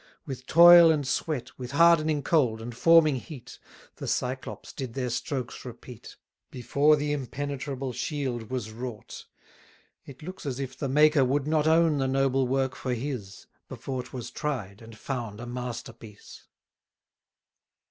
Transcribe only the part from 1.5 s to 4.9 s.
With hardening cold, and forming heat, The Cyclops